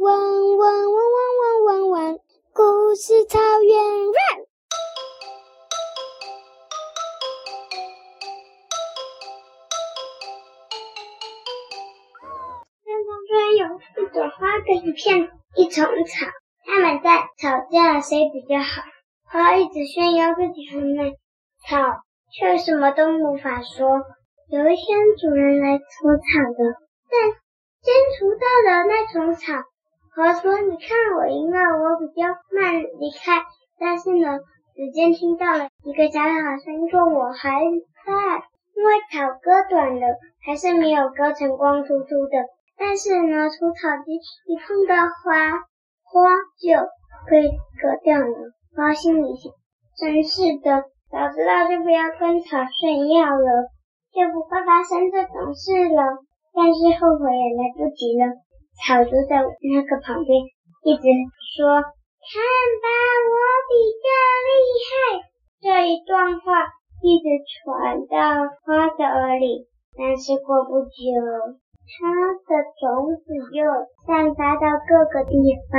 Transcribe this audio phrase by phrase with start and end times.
[0.00, 2.18] 汪汪汪汪汪汪汪，
[2.54, 4.46] 故事草原 run。
[12.82, 13.66] 山中有
[14.02, 16.26] 一朵花跟一片一丛草，
[16.64, 18.80] 他们在吵架，谁比较好？
[19.24, 21.12] 花一直炫耀自己很美，
[21.68, 21.76] 草
[22.32, 24.00] 却什么都无法说。
[24.48, 25.84] 有一天，主人来除
[26.16, 26.22] 草
[26.56, 26.64] 的，
[27.10, 27.30] 但
[27.82, 29.62] 先除到了那丛草。
[30.12, 33.46] 花说：“你看，我赢了，我比较慢离开。
[33.78, 34.40] 但是呢，
[34.74, 37.62] 只见听到了一个小小声音说：‘我还
[38.04, 38.10] 在，
[38.74, 42.42] 因为草割短了，还是没有割成光秃秃的。
[42.76, 44.18] 但是呢，除草机
[44.50, 45.62] 一碰到花，
[46.02, 46.26] 花
[46.58, 46.74] 就
[47.30, 47.46] 被
[47.80, 49.52] 割掉了。’花心里想：
[49.96, 53.70] 真是的，早知道就不要跟草炫耀了，
[54.10, 56.18] 就不会发生这种事了。
[56.52, 58.34] 但是后悔也来不及了。”
[58.80, 60.40] 草就在那个旁边
[60.84, 61.04] 一直
[61.56, 61.80] 说
[62.20, 62.32] ：“看
[62.80, 62.86] 吧，
[63.28, 64.08] 我比较
[64.48, 64.50] 厉
[64.88, 64.90] 害。”
[65.60, 66.64] 这一段话
[67.04, 68.16] 一直传到
[68.64, 70.96] 花的耳里，但是过不久，
[71.84, 72.50] 它的
[72.80, 73.60] 种子又
[74.06, 75.36] 散发到各个地
[75.68, 75.76] 方，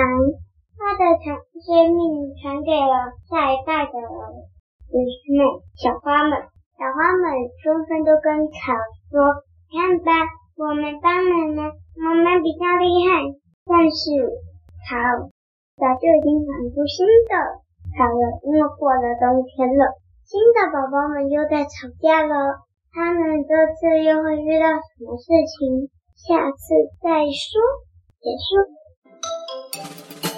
[0.77, 4.05] 它的长生命传给了下一代的人
[4.93, 5.01] 们，
[5.81, 6.37] 小花们，
[6.77, 8.77] 小花们纷纷都跟草
[9.09, 9.41] 说
[9.73, 10.11] ：“看吧，
[10.57, 13.99] 我们帮奶奶。”我们比较厉害，但是
[14.87, 15.27] 好
[15.75, 17.33] 早就已经长出新的
[17.97, 22.63] 草了，因为过了冬天了，新的宝宝们又在吵架了。
[22.93, 25.89] 他们这次又会遇到什么事情？
[26.15, 27.61] 下次再说。
[28.21, 30.30] 结束。